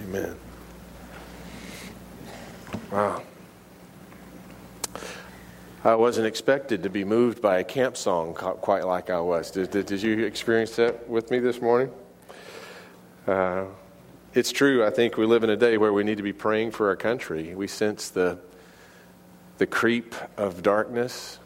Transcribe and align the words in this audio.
Amen. 0.00 0.34
Wow. 2.90 3.22
I 5.84 5.94
wasn't 5.94 6.26
expected 6.26 6.82
to 6.84 6.90
be 6.90 7.04
moved 7.04 7.42
by 7.42 7.58
a 7.58 7.64
camp 7.64 7.96
song 7.96 8.32
quite 8.34 8.86
like 8.86 9.10
I 9.10 9.20
was. 9.20 9.50
Did, 9.50 9.70
did, 9.70 9.86
did 9.86 10.02
you 10.02 10.24
experience 10.24 10.76
that 10.76 11.06
with 11.08 11.30
me 11.30 11.38
this 11.38 11.60
morning? 11.60 11.90
Uh, 13.26 13.64
it's 14.32 14.52
true. 14.52 14.84
I 14.84 14.90
think 14.90 15.18
we 15.18 15.26
live 15.26 15.44
in 15.44 15.50
a 15.50 15.56
day 15.56 15.76
where 15.76 15.92
we 15.92 16.02
need 16.02 16.16
to 16.16 16.22
be 16.22 16.32
praying 16.32 16.70
for 16.70 16.88
our 16.88 16.96
country. 16.96 17.54
We 17.54 17.66
sense 17.66 18.08
the, 18.08 18.38
the 19.58 19.66
creep 19.66 20.14
of 20.38 20.62
darkness, 20.62 21.38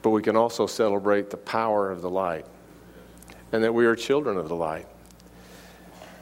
but 0.00 0.10
we 0.10 0.22
can 0.22 0.36
also 0.36 0.66
celebrate 0.66 1.28
the 1.28 1.36
power 1.36 1.90
of 1.90 2.00
the 2.00 2.10
light 2.10 2.46
and 3.52 3.62
that 3.62 3.74
we 3.74 3.84
are 3.84 3.94
children 3.94 4.38
of 4.38 4.48
the 4.48 4.56
light. 4.56 4.86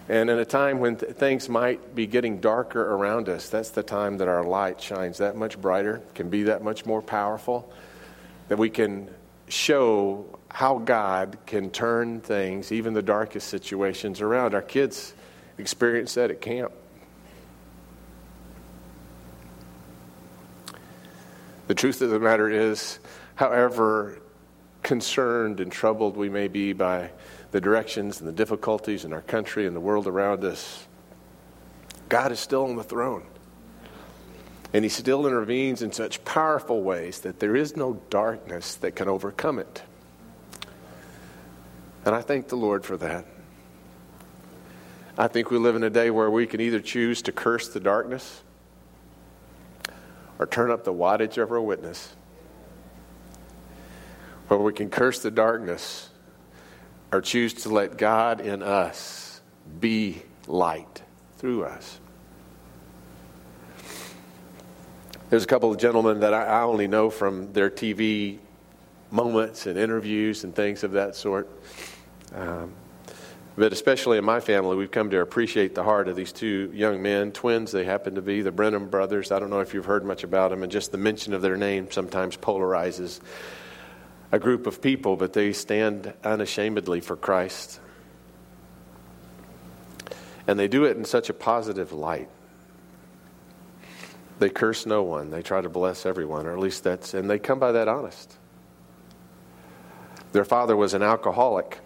And 0.08 0.30
in 0.30 0.38
a 0.38 0.44
time 0.44 0.78
when 0.78 0.96
th- 0.96 1.12
things 1.12 1.48
might 1.48 1.94
be 1.94 2.06
getting 2.06 2.40
darker 2.40 2.94
around 2.94 3.28
us, 3.28 3.50
that's 3.50 3.70
the 3.70 3.82
time 3.82 4.18
that 4.18 4.28
our 4.28 4.42
light 4.42 4.80
shines 4.80 5.18
that 5.18 5.36
much 5.36 5.60
brighter, 5.60 6.00
can 6.14 6.30
be 6.30 6.44
that 6.44 6.62
much 6.62 6.86
more 6.86 7.02
powerful, 7.02 7.70
that 8.48 8.56
we 8.56 8.70
can 8.70 9.10
show 9.48 10.24
how 10.48 10.78
God 10.78 11.36
can 11.44 11.70
turn 11.70 12.20
things, 12.20 12.72
even 12.72 12.94
the 12.94 13.02
darkest 13.02 13.48
situations, 13.48 14.22
around. 14.22 14.54
Our 14.54 14.62
kids 14.62 15.12
experience 15.58 16.14
that 16.14 16.30
at 16.30 16.40
camp. 16.40 16.72
The 21.66 21.74
truth 21.74 22.00
of 22.00 22.08
the 22.08 22.18
matter 22.18 22.48
is, 22.48 22.98
however 23.34 24.18
concerned 24.88 25.60
and 25.60 25.70
troubled 25.70 26.16
we 26.16 26.30
may 26.30 26.48
be 26.48 26.72
by 26.72 27.10
the 27.50 27.60
directions 27.60 28.20
and 28.20 28.26
the 28.26 28.32
difficulties 28.32 29.04
in 29.04 29.12
our 29.12 29.20
country 29.20 29.66
and 29.66 29.76
the 29.76 29.80
world 29.80 30.06
around 30.06 30.42
us, 30.44 30.86
God 32.08 32.32
is 32.32 32.40
still 32.40 32.64
on 32.64 32.76
the 32.76 32.82
throne. 32.82 33.26
And 34.72 34.86
He 34.86 34.88
still 34.88 35.26
intervenes 35.26 35.82
in 35.82 35.92
such 35.92 36.24
powerful 36.24 36.82
ways 36.82 37.20
that 37.20 37.38
there 37.38 37.54
is 37.54 37.76
no 37.76 38.00
darkness 38.08 38.76
that 38.76 38.92
can 38.92 39.08
overcome 39.08 39.58
it. 39.58 39.82
And 42.06 42.14
I 42.14 42.22
thank 42.22 42.48
the 42.48 42.56
Lord 42.56 42.82
for 42.82 42.96
that. 42.96 43.26
I 45.18 45.28
think 45.28 45.50
we 45.50 45.58
live 45.58 45.76
in 45.76 45.82
a 45.82 45.90
day 45.90 46.10
where 46.10 46.30
we 46.30 46.46
can 46.46 46.62
either 46.62 46.80
choose 46.80 47.20
to 47.22 47.32
curse 47.32 47.68
the 47.68 47.80
darkness 47.80 48.42
or 50.38 50.46
turn 50.46 50.70
up 50.70 50.84
the 50.84 50.94
wattage 50.94 51.36
of 51.36 51.52
our 51.52 51.60
witness. 51.60 52.14
Where 54.48 54.58
we 54.58 54.72
can 54.72 54.90
curse 54.90 55.20
the 55.20 55.30
darkness 55.30 56.08
or 57.12 57.20
choose 57.20 57.54
to 57.54 57.68
let 57.68 57.96
God 57.96 58.40
in 58.40 58.62
us 58.62 59.40
be 59.80 60.22
light 60.46 61.02
through 61.38 61.64
us. 61.64 62.00
There's 65.30 65.44
a 65.44 65.46
couple 65.46 65.70
of 65.70 65.78
gentlemen 65.78 66.20
that 66.20 66.32
I 66.32 66.62
only 66.62 66.88
know 66.88 67.10
from 67.10 67.52
their 67.52 67.68
TV 67.68 68.38
moments 69.10 69.66
and 69.66 69.78
interviews 69.78 70.44
and 70.44 70.54
things 70.54 70.84
of 70.84 70.92
that 70.92 71.14
sort. 71.14 71.48
Um, 72.34 72.72
but 73.56 73.72
especially 73.72 74.18
in 74.18 74.24
my 74.24 74.40
family, 74.40 74.76
we've 74.76 74.90
come 74.90 75.10
to 75.10 75.20
appreciate 75.20 75.74
the 75.74 75.82
heart 75.82 76.08
of 76.08 76.16
these 76.16 76.32
two 76.32 76.70
young 76.72 77.02
men, 77.02 77.32
twins 77.32 77.72
they 77.72 77.84
happen 77.84 78.14
to 78.14 78.22
be, 78.22 78.40
the 78.40 78.52
Benham 78.52 78.88
brothers. 78.88 79.32
I 79.32 79.38
don't 79.38 79.50
know 79.50 79.60
if 79.60 79.74
you've 79.74 79.84
heard 79.84 80.04
much 80.04 80.22
about 80.24 80.50
them, 80.50 80.62
and 80.62 80.70
just 80.70 80.92
the 80.92 80.98
mention 80.98 81.34
of 81.34 81.42
their 81.42 81.56
name 81.56 81.90
sometimes 81.90 82.36
polarizes 82.36 83.20
a 84.30 84.38
group 84.38 84.66
of 84.66 84.82
people, 84.82 85.16
but 85.16 85.32
they 85.32 85.52
stand 85.52 86.12
unashamedly 86.22 87.00
for 87.00 87.16
Christ. 87.16 87.80
And 90.46 90.58
they 90.58 90.68
do 90.68 90.84
it 90.84 90.96
in 90.96 91.04
such 91.04 91.30
a 91.30 91.34
positive 91.34 91.92
light. 91.92 92.28
They 94.38 94.48
curse 94.48 94.86
no 94.86 95.02
one. 95.02 95.30
They 95.30 95.42
try 95.42 95.60
to 95.60 95.68
bless 95.68 96.06
everyone, 96.06 96.46
or 96.46 96.52
at 96.52 96.58
least 96.58 96.84
that's, 96.84 97.14
and 97.14 97.28
they 97.28 97.38
come 97.38 97.58
by 97.58 97.72
that 97.72 97.88
honest. 97.88 98.36
Their 100.32 100.44
father 100.44 100.76
was 100.76 100.94
an 100.94 101.02
alcoholic. 101.02 101.80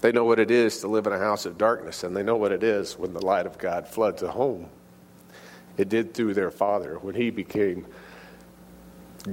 They 0.00 0.12
know 0.12 0.24
what 0.24 0.38
it 0.38 0.50
is 0.50 0.80
to 0.80 0.88
live 0.88 1.06
in 1.06 1.12
a 1.12 1.18
house 1.18 1.46
of 1.46 1.58
darkness, 1.58 2.02
and 2.02 2.16
they 2.16 2.22
know 2.22 2.36
what 2.36 2.52
it 2.52 2.62
is 2.62 2.98
when 2.98 3.12
the 3.12 3.24
light 3.24 3.46
of 3.46 3.58
God 3.58 3.88
floods 3.88 4.22
a 4.22 4.30
home. 4.30 4.68
It 5.76 5.88
did 5.88 6.14
through 6.14 6.34
their 6.34 6.50
father 6.50 6.98
when 6.98 7.14
he 7.14 7.30
became 7.30 7.86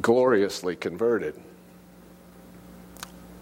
gloriously 0.02 0.76
converted. 0.76 1.40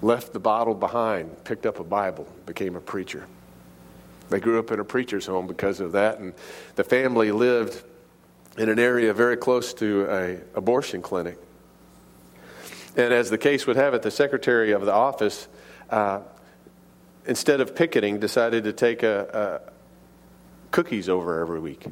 Left 0.01 0.33
the 0.33 0.39
bottle 0.39 0.73
behind, 0.73 1.43
picked 1.43 1.65
up 1.65 1.79
a 1.79 1.83
Bible, 1.83 2.27
became 2.45 2.75
a 2.75 2.81
preacher. 2.81 3.27
They 4.29 4.39
grew 4.39 4.59
up 4.59 4.71
in 4.71 4.79
a 4.79 4.83
preacher's 4.83 5.25
home 5.25 5.45
because 5.45 5.79
of 5.79 5.91
that, 5.91 6.19
and 6.19 6.33
the 6.75 6.83
family 6.83 7.31
lived 7.31 7.83
in 8.57 8.69
an 8.69 8.79
area 8.79 9.13
very 9.13 9.37
close 9.37 9.73
to 9.75 10.07
a 10.09 10.57
abortion 10.57 11.01
clinic. 11.01 11.37
And 12.95 13.13
as 13.13 13.29
the 13.29 13.37
case 13.37 13.67
would 13.67 13.75
have 13.75 13.93
it, 13.93 14.01
the 14.01 14.11
secretary 14.11 14.71
of 14.71 14.85
the 14.85 14.93
office, 14.93 15.47
uh, 15.89 16.21
instead 17.25 17.61
of 17.61 17.75
picketing, 17.75 18.19
decided 18.19 18.65
to 18.65 18.73
take 18.73 19.03
a, 19.03 19.61
a 19.67 19.71
cookies 20.71 21.07
over 21.07 21.41
every 21.41 21.59
week. 21.59 21.85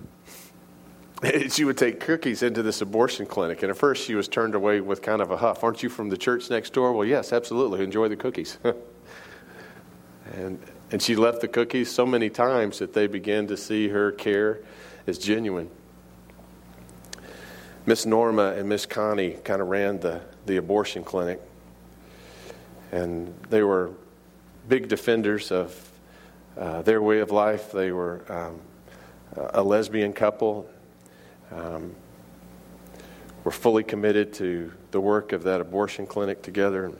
she 1.49 1.65
would 1.65 1.77
take 1.77 1.99
cookies 1.99 2.43
into 2.43 2.63
this 2.63 2.81
abortion 2.81 3.25
clinic. 3.25 3.61
And 3.61 3.69
at 3.69 3.77
first, 3.77 4.05
she 4.05 4.15
was 4.15 4.27
turned 4.27 4.55
away 4.55 4.81
with 4.81 5.01
kind 5.01 5.21
of 5.21 5.31
a 5.31 5.37
huff. 5.37 5.63
Aren't 5.63 5.83
you 5.83 5.89
from 5.89 6.09
the 6.09 6.17
church 6.17 6.49
next 6.49 6.73
door? 6.73 6.93
Well, 6.93 7.05
yes, 7.05 7.33
absolutely. 7.33 7.83
Enjoy 7.83 8.07
the 8.07 8.15
cookies. 8.15 8.57
and, 10.33 10.59
and 10.91 11.01
she 11.01 11.15
left 11.15 11.41
the 11.41 11.47
cookies 11.47 11.91
so 11.91 12.05
many 12.05 12.29
times 12.29 12.79
that 12.79 12.93
they 12.93 13.07
began 13.07 13.47
to 13.47 13.57
see 13.57 13.89
her 13.89 14.11
care 14.11 14.59
as 15.07 15.17
genuine. 15.17 15.69
Miss 17.85 18.05
Norma 18.05 18.53
and 18.53 18.69
Miss 18.69 18.85
Connie 18.85 19.31
kind 19.43 19.61
of 19.61 19.67
ran 19.67 19.99
the, 19.99 20.21
the 20.45 20.57
abortion 20.57 21.03
clinic. 21.03 21.41
And 22.91 23.33
they 23.49 23.61
were 23.61 23.91
big 24.67 24.87
defenders 24.87 25.51
of 25.51 25.91
uh, 26.57 26.81
their 26.81 27.01
way 27.01 27.19
of 27.19 27.31
life. 27.31 27.71
They 27.71 27.91
were 27.91 28.23
um, 28.29 28.61
a 29.35 29.63
lesbian 29.63 30.13
couple 30.13 30.69
um, 31.51 31.95
we're 33.43 33.51
fully 33.51 33.83
committed 33.83 34.33
to 34.33 34.71
the 34.91 34.99
work 34.99 35.31
of 35.31 35.43
that 35.43 35.61
abortion 35.61 36.05
clinic 36.05 36.41
together. 36.41 36.91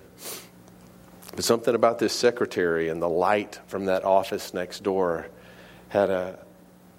But 1.35 1.43
something 1.43 1.75
about 1.75 1.99
this 1.99 2.13
secretary 2.13 2.89
and 2.89 3.01
the 3.01 3.09
light 3.09 3.59
from 3.67 3.85
that 3.85 4.03
office 4.03 4.53
next 4.53 4.83
door 4.83 5.27
had 5.89 6.09
a, 6.09 6.39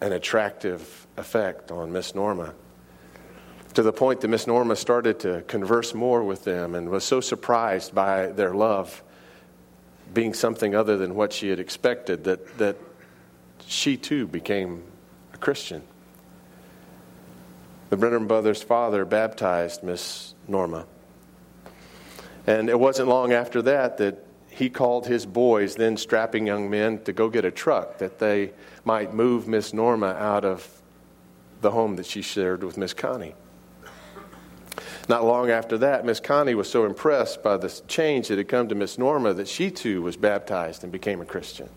an 0.01 0.13
attractive 0.13 1.07
effect 1.17 1.71
on 1.71 1.93
Miss 1.93 2.15
Norma. 2.15 2.55
To 3.75 3.83
the 3.83 3.93
point 3.93 4.21
that 4.21 4.29
Miss 4.29 4.47
Norma 4.47 4.77
started 4.77 5.21
to 5.21 5.43
converse 5.43 5.95
more 5.95 6.25
with 6.25 6.45
them 6.45 6.75
and 6.75 6.89
was 6.89 7.05
so 7.05 7.21
surprised 7.21 7.95
by 7.95 8.27
their 8.27 8.55
love 8.55 9.03
being 10.13 10.35
something 10.35 10.75
other 10.75 10.97
than 10.97 11.15
what 11.15 11.33
she 11.33 11.49
had 11.49 11.61
expected 11.61 12.25
that, 12.25 12.59
that 12.59 12.77
she 13.67 13.97
too 13.97 14.27
became 14.27 14.83
a 15.33 15.37
Christian. 15.39 15.83
The 17.91 17.97
Benham 17.97 18.29
brothers' 18.29 18.63
father 18.63 19.05
baptized 19.05 19.83
Miss 19.83 20.35
Norma. 20.47 20.87
And 22.47 22.71
it 22.71 22.79
wasn't 22.79 23.09
long 23.09 23.33
after 23.33 23.61
that 23.63 23.99
that 23.99 24.25
he 24.49 24.71
called 24.71 25.07
his 25.07 25.27
boys, 25.27 25.77
then 25.77 25.97
strapping 25.97 26.47
young 26.47 26.71
men, 26.71 27.03
to 27.05 27.13
go 27.13 27.29
get 27.29 27.45
a 27.45 27.51
truck 27.51 27.99
that 27.99 28.19
they 28.19 28.53
might 28.85 29.13
move 29.13 29.49
Miss 29.49 29.73
Norma 29.73 30.09
out 30.09 30.45
of 30.45 30.83
the 31.61 31.73
home 31.73 31.97
that 31.97 32.07
she 32.07 32.23
shared 32.23 32.63
with 32.63 32.79
Miss 32.79 32.95
Connie. 32.95 33.35
Not 35.09 35.25
long 35.25 35.51
after 35.51 35.77
that, 35.79 36.05
Miss 36.05 36.21
Connie 36.21 36.55
was 36.55 36.71
so 36.71 36.85
impressed 36.85 37.43
by 37.43 37.57
the 37.57 37.69
change 37.89 38.29
that 38.29 38.39
had 38.39 38.49
come 38.49 38.69
to 38.69 38.75
Miss 38.75 38.99
Norma 38.99 39.35
that 39.35 39.49
she 39.49 39.71
too 39.71 40.03
was 40.03 40.17
baptized 40.17 40.85
and 40.85 40.93
became 40.93 41.21
a 41.21 41.25
Christian. 41.25 41.69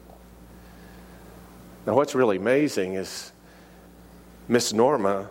Now, 1.87 1.95
what's 1.95 2.13
really 2.13 2.37
amazing 2.37 2.93
is 2.93 3.31
Miss 4.47 4.71
Norma 4.71 5.29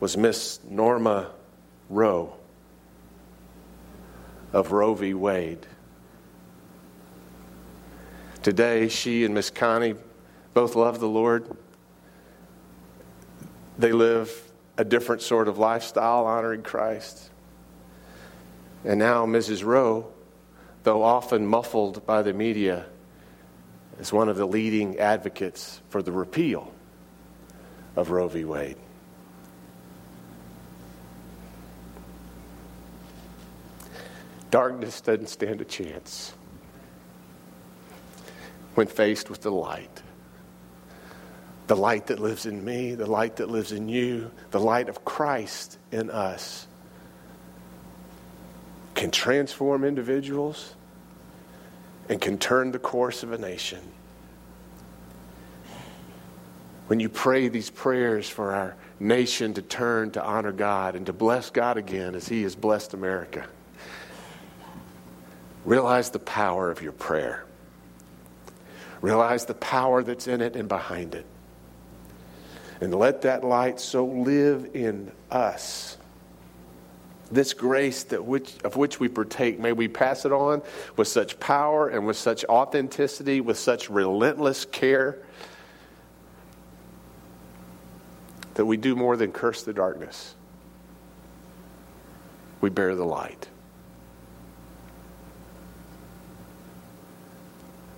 was 0.00 0.16
Miss 0.16 0.58
Norma 0.68 1.30
Roe 1.90 2.34
of 4.52 4.72
Roe 4.72 4.94
v. 4.94 5.12
Wade. 5.12 5.66
Today, 8.42 8.88
she 8.88 9.24
and 9.24 9.34
Miss 9.34 9.50
Connie 9.50 9.94
both 10.54 10.74
love 10.74 10.98
the 10.98 11.08
Lord. 11.08 11.46
They 13.78 13.92
live 13.92 14.32
a 14.78 14.84
different 14.84 15.20
sort 15.20 15.46
of 15.46 15.58
lifestyle 15.58 16.24
honoring 16.24 16.62
Christ. 16.62 17.30
And 18.84 18.98
now, 18.98 19.26
Mrs. 19.26 19.62
Roe, 19.62 20.10
though 20.84 21.02
often 21.02 21.46
muffled 21.46 22.06
by 22.06 22.22
the 22.22 22.32
media, 22.32 22.86
is 23.98 24.10
one 24.10 24.30
of 24.30 24.38
the 24.38 24.46
leading 24.46 24.98
advocates 24.98 25.82
for 25.90 26.00
the 26.00 26.12
repeal 26.12 26.72
of 27.96 28.10
Roe 28.10 28.28
v. 28.28 28.46
Wade. 28.46 28.78
Darkness 34.50 35.00
doesn't 35.00 35.28
stand 35.28 35.60
a 35.60 35.64
chance 35.64 36.34
when 38.74 38.86
faced 38.86 39.30
with 39.30 39.42
the 39.42 39.50
light. 39.50 40.02
the 41.70 41.76
light 41.76 42.08
that 42.08 42.18
lives 42.18 42.46
in 42.46 42.64
me, 42.64 42.96
the 42.96 43.06
light 43.06 43.36
that 43.36 43.48
lives 43.48 43.70
in 43.70 43.88
you, 43.88 44.28
the 44.50 44.58
light 44.58 44.88
of 44.88 45.04
Christ 45.04 45.78
in 45.92 46.10
us 46.10 46.66
can 48.96 49.12
transform 49.12 49.84
individuals 49.84 50.74
and 52.08 52.20
can 52.20 52.38
turn 52.38 52.72
the 52.72 52.80
course 52.80 53.22
of 53.22 53.30
a 53.30 53.38
nation. 53.38 53.78
When 56.88 56.98
you 56.98 57.08
pray 57.08 57.46
these 57.46 57.70
prayers 57.70 58.28
for 58.28 58.52
our 58.52 58.74
nation 58.98 59.54
to 59.54 59.62
turn 59.62 60.10
to 60.10 60.24
honor 60.24 60.50
God 60.50 60.96
and 60.96 61.06
to 61.06 61.12
bless 61.12 61.50
God 61.50 61.76
again 61.76 62.16
as 62.16 62.26
He 62.26 62.42
has 62.42 62.56
blessed 62.56 62.94
America, 62.94 63.46
realize 65.64 66.10
the 66.10 66.18
power 66.18 66.70
of 66.70 66.82
your 66.82 66.92
prayer. 66.92 67.44
Realize 69.00 69.46
the 69.46 69.54
power 69.54 70.02
that's 70.02 70.26
in 70.26 70.40
it 70.40 70.56
and 70.56 70.68
behind 70.68 71.14
it. 71.14 71.26
And 72.80 72.94
let 72.94 73.22
that 73.22 73.44
light 73.44 73.80
so 73.80 74.06
live 74.06 74.70
in 74.74 75.12
us. 75.30 75.96
This 77.30 77.54
grace 77.54 78.04
that 78.04 78.24
which, 78.24 78.54
of 78.64 78.76
which 78.76 78.98
we 78.98 79.08
partake, 79.08 79.60
may 79.60 79.72
we 79.72 79.86
pass 79.86 80.24
it 80.24 80.32
on 80.32 80.62
with 80.96 81.08
such 81.08 81.38
power 81.38 81.88
and 81.88 82.06
with 82.06 82.16
such 82.16 82.44
authenticity, 82.46 83.40
with 83.40 83.58
such 83.58 83.88
relentless 83.88 84.64
care, 84.64 85.18
that 88.54 88.64
we 88.64 88.76
do 88.76 88.96
more 88.96 89.16
than 89.16 89.30
curse 89.30 89.62
the 89.62 89.72
darkness. 89.72 90.34
We 92.60 92.68
bear 92.68 92.94
the 92.94 93.04
light. 93.04 93.48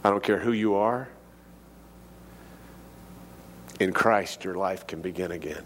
I 0.04 0.10
don't 0.10 0.22
care 0.22 0.38
who 0.38 0.52
you 0.52 0.74
are. 0.74 1.08
In 3.80 3.92
Christ, 3.92 4.44
your 4.44 4.54
life 4.54 4.86
can 4.86 5.00
begin 5.00 5.32
again. 5.32 5.64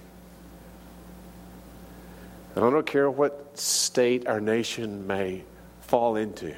And 2.55 2.65
I 2.65 2.71
don't 2.71 2.87
care 2.87 3.11
what 3.11 3.59
state 3.59 4.27
our 4.27 4.41
nation 4.41 5.07
may 5.07 5.45
fall 5.81 6.17
into. 6.17 6.55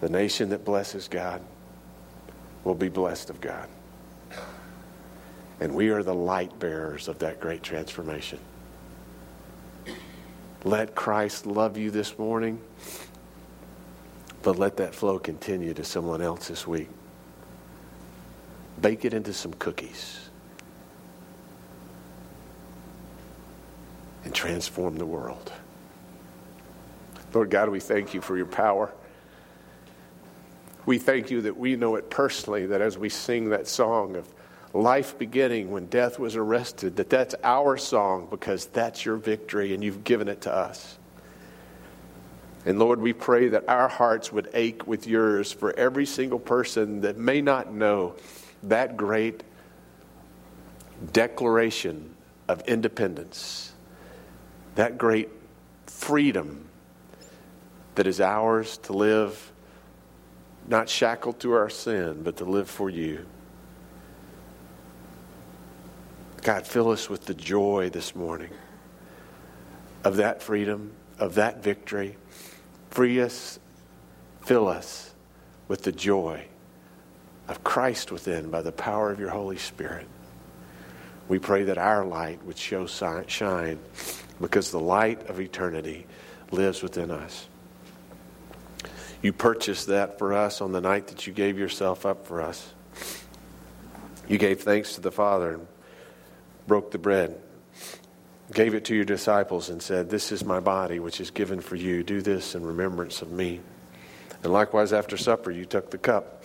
The 0.00 0.08
nation 0.08 0.50
that 0.50 0.64
blesses 0.64 1.08
God 1.08 1.40
will 2.64 2.74
be 2.74 2.88
blessed 2.88 3.30
of 3.30 3.40
God. 3.40 3.68
And 5.60 5.74
we 5.74 5.90
are 5.90 6.02
the 6.02 6.14
light 6.14 6.58
bearers 6.58 7.08
of 7.08 7.18
that 7.20 7.40
great 7.40 7.62
transformation. 7.62 8.38
Let 10.64 10.94
Christ 10.94 11.46
love 11.46 11.76
you 11.76 11.90
this 11.90 12.18
morning, 12.18 12.60
but 14.42 14.58
let 14.58 14.76
that 14.78 14.94
flow 14.94 15.18
continue 15.18 15.72
to 15.74 15.84
someone 15.84 16.20
else 16.20 16.48
this 16.48 16.66
week. 16.66 16.88
Bake 18.80 19.04
it 19.04 19.14
into 19.14 19.32
some 19.32 19.52
cookies. 19.54 20.28
And 24.24 24.34
transform 24.34 24.96
the 24.96 25.06
world. 25.06 25.52
Lord 27.32 27.50
God, 27.50 27.68
we 27.68 27.80
thank 27.80 28.14
you 28.14 28.20
for 28.20 28.36
your 28.36 28.46
power. 28.46 28.92
We 30.84 30.98
thank 30.98 31.30
you 31.30 31.42
that 31.42 31.56
we 31.56 31.76
know 31.76 31.96
it 31.96 32.10
personally, 32.10 32.66
that 32.66 32.80
as 32.80 32.98
we 32.98 33.08
sing 33.08 33.50
that 33.50 33.68
song 33.68 34.16
of 34.16 34.28
life 34.74 35.18
beginning 35.18 35.70
when 35.70 35.86
death 35.86 36.18
was 36.18 36.34
arrested, 36.34 36.96
that 36.96 37.08
that's 37.08 37.34
our 37.44 37.76
song 37.76 38.26
because 38.30 38.66
that's 38.66 39.04
your 39.04 39.16
victory 39.16 39.74
and 39.74 39.84
you've 39.84 40.02
given 40.04 40.28
it 40.28 40.40
to 40.42 40.52
us. 40.52 40.98
And 42.64 42.78
Lord, 42.78 43.00
we 43.00 43.12
pray 43.12 43.48
that 43.48 43.68
our 43.68 43.88
hearts 43.88 44.30
would 44.32 44.48
ache 44.54 44.86
with 44.86 45.06
yours 45.06 45.52
for 45.52 45.72
every 45.76 46.06
single 46.06 46.38
person 46.38 47.00
that 47.00 47.18
may 47.18 47.40
not 47.40 47.72
know 47.72 48.14
that 48.62 48.96
great 48.96 49.42
declaration 51.12 52.14
of 52.46 52.62
independence, 52.62 53.72
that 54.76 54.96
great 54.96 55.28
freedom 55.86 56.68
that 57.96 58.06
is 58.06 58.20
ours 58.20 58.78
to 58.78 58.92
live 58.92 59.52
not 60.68 60.88
shackled 60.88 61.40
to 61.40 61.52
our 61.52 61.68
sin, 61.68 62.22
but 62.22 62.36
to 62.36 62.44
live 62.44 62.70
for 62.70 62.88
you. 62.88 63.26
God, 66.42 66.66
fill 66.66 66.90
us 66.90 67.08
with 67.08 67.24
the 67.24 67.34
joy 67.34 67.90
this 67.90 68.14
morning 68.14 68.50
of 70.04 70.16
that 70.16 70.42
freedom, 70.42 70.92
of 71.18 71.34
that 71.36 71.62
victory. 71.62 72.16
Free 72.92 73.22
us, 73.22 73.58
fill 74.42 74.68
us 74.68 75.14
with 75.66 75.82
the 75.82 75.92
joy 75.92 76.44
of 77.48 77.64
Christ 77.64 78.12
within 78.12 78.50
by 78.50 78.60
the 78.60 78.70
power 78.70 79.10
of 79.10 79.18
your 79.18 79.30
Holy 79.30 79.56
Spirit. 79.56 80.06
We 81.26 81.38
pray 81.38 81.64
that 81.64 81.78
our 81.78 82.04
light 82.04 82.44
would 82.44 82.58
show 82.58 82.86
shine 82.86 83.78
because 84.38 84.70
the 84.70 84.78
light 84.78 85.26
of 85.30 85.40
eternity 85.40 86.06
lives 86.50 86.82
within 86.82 87.10
us. 87.10 87.48
You 89.22 89.32
purchased 89.32 89.86
that 89.86 90.18
for 90.18 90.34
us 90.34 90.60
on 90.60 90.72
the 90.72 90.82
night 90.82 91.06
that 91.06 91.26
you 91.26 91.32
gave 91.32 91.58
yourself 91.58 92.04
up 92.04 92.26
for 92.26 92.42
us. 92.42 92.74
You 94.28 94.36
gave 94.36 94.60
thanks 94.60 94.96
to 94.96 95.00
the 95.00 95.10
Father 95.10 95.54
and 95.54 95.66
broke 96.66 96.90
the 96.90 96.98
bread, 96.98 97.40
gave 98.52 98.74
it 98.74 98.84
to 98.86 98.94
your 98.94 99.04
disciples, 99.04 99.68
and 99.68 99.82
said, 99.82 100.10
This 100.10 100.32
is 100.32 100.44
my 100.44 100.60
body, 100.60 100.98
which 100.98 101.20
is 101.20 101.30
given 101.30 101.60
for 101.60 101.76
you. 101.76 102.02
Do 102.02 102.22
this 102.22 102.54
in 102.54 102.64
remembrance 102.64 103.22
of 103.22 103.30
me. 103.30 103.60
And 104.42 104.52
likewise, 104.52 104.92
after 104.92 105.16
supper, 105.16 105.50
you 105.50 105.64
took 105.64 105.90
the 105.90 105.98
cup. 105.98 106.44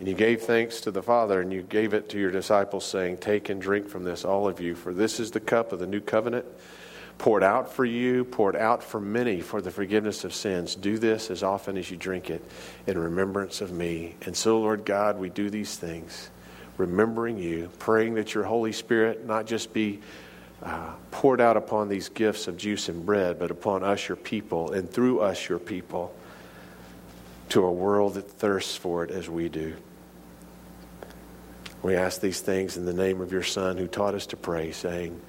And 0.00 0.08
you 0.08 0.14
gave 0.14 0.42
thanks 0.42 0.80
to 0.82 0.90
the 0.90 1.02
Father, 1.02 1.40
and 1.40 1.52
you 1.52 1.62
gave 1.62 1.94
it 1.94 2.08
to 2.10 2.18
your 2.18 2.30
disciples, 2.30 2.84
saying, 2.84 3.18
Take 3.18 3.48
and 3.48 3.60
drink 3.60 3.88
from 3.88 4.04
this, 4.04 4.24
all 4.24 4.48
of 4.48 4.60
you, 4.60 4.74
for 4.74 4.92
this 4.92 5.20
is 5.20 5.30
the 5.30 5.40
cup 5.40 5.72
of 5.72 5.78
the 5.78 5.86
new 5.86 6.00
covenant 6.00 6.46
poured 7.18 7.42
out 7.42 7.72
for 7.72 7.84
you, 7.84 8.24
poured 8.24 8.56
out 8.56 8.82
for 8.82 9.00
many 9.00 9.40
for 9.40 9.60
the 9.60 9.70
forgiveness 9.70 10.24
of 10.24 10.34
sins. 10.34 10.74
Do 10.74 10.98
this 10.98 11.30
as 11.30 11.42
often 11.42 11.76
as 11.76 11.90
you 11.90 11.96
drink 11.96 12.30
it 12.30 12.44
in 12.86 12.98
remembrance 12.98 13.60
of 13.60 13.72
me. 13.72 14.14
And 14.22 14.36
so, 14.36 14.58
Lord 14.58 14.84
God, 14.84 15.18
we 15.18 15.30
do 15.30 15.50
these 15.50 15.76
things, 15.76 16.30
remembering 16.76 17.38
you, 17.38 17.70
praying 17.78 18.14
that 18.14 18.34
your 18.34 18.44
Holy 18.44 18.72
Spirit 18.72 19.24
not 19.26 19.46
just 19.46 19.72
be 19.72 20.00
uh, 20.64 20.94
poured 21.10 21.40
out 21.40 21.56
upon 21.56 21.88
these 21.88 22.08
gifts 22.08 22.48
of 22.48 22.56
juice 22.56 22.88
and 22.88 23.04
bread, 23.04 23.38
but 23.38 23.50
upon 23.50 23.82
us, 23.82 24.08
your 24.08 24.16
people, 24.16 24.72
and 24.72 24.90
through 24.90 25.20
us, 25.20 25.48
your 25.48 25.58
people, 25.58 26.14
to 27.50 27.64
a 27.64 27.72
world 27.72 28.14
that 28.14 28.30
thirsts 28.30 28.76
for 28.76 29.04
it 29.04 29.10
as 29.10 29.28
we 29.28 29.48
do. 29.48 29.76
We 31.82 31.96
ask 31.96 32.20
these 32.20 32.40
things 32.40 32.78
in 32.78 32.86
the 32.86 32.94
name 32.94 33.20
of 33.20 33.30
your 33.30 33.42
Son 33.42 33.76
who 33.76 33.86
taught 33.86 34.14
us 34.14 34.26
to 34.28 34.36
pray, 34.36 34.72
saying, 34.72 35.20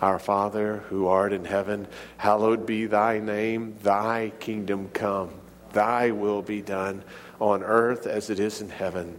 our 0.00 0.18
Father, 0.18 0.84
who 0.90 1.06
art 1.06 1.32
in 1.32 1.44
heaven, 1.44 1.86
hallowed 2.16 2.66
be 2.66 2.86
thy 2.86 3.20
name. 3.20 3.76
Thy 3.82 4.32
kingdom 4.38 4.90
come. 4.92 5.30
Thy 5.72 6.10
will 6.10 6.42
be 6.42 6.62
done 6.62 7.02
on 7.40 7.62
earth 7.62 8.06
as 8.06 8.30
it 8.30 8.38
is 8.38 8.60
in 8.60 8.70
heaven. 8.70 9.18